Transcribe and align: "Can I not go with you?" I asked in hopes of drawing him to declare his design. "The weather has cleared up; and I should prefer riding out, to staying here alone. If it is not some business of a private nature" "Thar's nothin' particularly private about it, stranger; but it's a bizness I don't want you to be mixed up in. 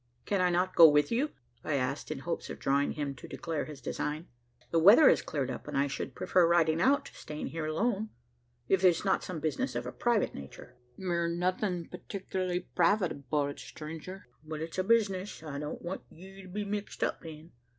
"Can 0.25 0.41
I 0.41 0.49
not 0.49 0.73
go 0.75 0.89
with 0.89 1.11
you?" 1.11 1.29
I 1.63 1.75
asked 1.75 2.09
in 2.09 2.17
hopes 2.21 2.49
of 2.49 2.57
drawing 2.57 2.93
him 2.93 3.13
to 3.13 3.27
declare 3.27 3.65
his 3.65 3.81
design. 3.81 4.29
"The 4.71 4.79
weather 4.79 5.07
has 5.09 5.21
cleared 5.21 5.51
up; 5.51 5.67
and 5.67 5.77
I 5.77 5.85
should 5.85 6.15
prefer 6.15 6.47
riding 6.47 6.81
out, 6.81 7.05
to 7.05 7.13
staying 7.13 7.49
here 7.49 7.67
alone. 7.67 8.09
If 8.67 8.83
it 8.83 8.87
is 8.87 9.05
not 9.05 9.23
some 9.23 9.39
business 9.39 9.75
of 9.75 9.85
a 9.85 9.91
private 9.91 10.33
nature" 10.33 10.75
"Thar's 10.99 11.37
nothin' 11.37 11.87
particularly 11.89 12.61
private 12.61 13.11
about 13.11 13.51
it, 13.51 13.59
stranger; 13.59 14.25
but 14.43 14.59
it's 14.59 14.79
a 14.79 14.83
bizness 14.83 15.43
I 15.43 15.59
don't 15.59 15.83
want 15.83 16.01
you 16.09 16.41
to 16.41 16.49
be 16.49 16.65
mixed 16.65 17.03
up 17.03 17.23
in. 17.23 17.51